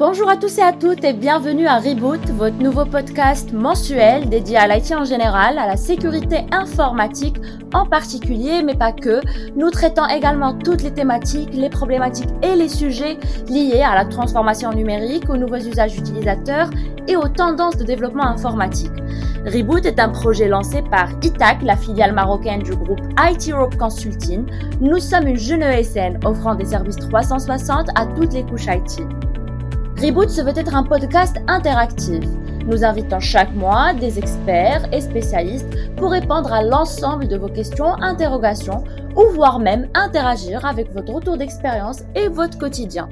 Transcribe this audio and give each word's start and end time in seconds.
Bonjour 0.00 0.30
à 0.30 0.38
tous 0.38 0.56
et 0.56 0.62
à 0.62 0.72
toutes 0.72 1.04
et 1.04 1.12
bienvenue 1.12 1.66
à 1.66 1.76
Reboot, 1.76 2.26
votre 2.30 2.56
nouveau 2.56 2.86
podcast 2.86 3.52
mensuel 3.52 4.30
dédié 4.30 4.56
à 4.56 4.66
l'IT 4.66 4.92
en 4.92 5.04
général, 5.04 5.58
à 5.58 5.66
la 5.66 5.76
sécurité 5.76 6.46
informatique 6.52 7.36
en 7.74 7.84
particulier, 7.84 8.62
mais 8.64 8.74
pas 8.74 8.92
que. 8.92 9.20
Nous 9.56 9.68
traitons 9.68 10.06
également 10.06 10.54
toutes 10.54 10.82
les 10.82 10.90
thématiques, 10.90 11.52
les 11.52 11.68
problématiques 11.68 12.30
et 12.42 12.56
les 12.56 12.70
sujets 12.70 13.18
liés 13.46 13.82
à 13.82 13.94
la 13.94 14.06
transformation 14.06 14.72
numérique, 14.72 15.28
aux 15.28 15.36
nouveaux 15.36 15.56
usages 15.56 15.98
utilisateurs 15.98 16.70
et 17.06 17.16
aux 17.16 17.28
tendances 17.28 17.76
de 17.76 17.84
développement 17.84 18.24
informatique. 18.24 18.92
Reboot 19.44 19.84
est 19.84 20.00
un 20.00 20.08
projet 20.08 20.48
lancé 20.48 20.80
par 20.80 21.10
ITAC, 21.22 21.60
la 21.62 21.76
filiale 21.76 22.14
marocaine 22.14 22.62
du 22.62 22.74
groupe 22.74 23.02
IT 23.18 23.50
Europe 23.50 23.76
Consulting. 23.76 24.46
Nous 24.80 24.98
sommes 24.98 25.28
une 25.28 25.36
jeune 25.36 25.62
ESN 25.62 26.20
offrant 26.24 26.54
des 26.54 26.64
services 26.64 26.96
360 26.96 27.88
à 27.94 28.06
toutes 28.06 28.32
les 28.32 28.44
couches 28.44 28.64
IT. 28.64 29.02
Reboot 30.00 30.30
se 30.30 30.40
veut 30.40 30.56
être 30.56 30.74
un 30.74 30.82
podcast 30.82 31.36
interactif. 31.46 32.24
Nous 32.64 32.84
invitons 32.84 33.20
chaque 33.20 33.52
mois 33.54 33.92
des 33.92 34.18
experts 34.18 34.88
et 34.94 35.00
spécialistes 35.02 35.68
pour 35.96 36.12
répondre 36.12 36.50
à 36.54 36.62
l'ensemble 36.62 37.28
de 37.28 37.36
vos 37.36 37.48
questions, 37.48 37.92
interrogations 38.00 38.82
ou 39.14 39.26
voire 39.34 39.58
même 39.58 39.90
interagir 39.92 40.64
avec 40.64 40.90
votre 40.94 41.12
retour 41.12 41.36
d'expérience 41.36 41.98
et 42.14 42.28
votre 42.28 42.56
quotidien. 42.56 43.10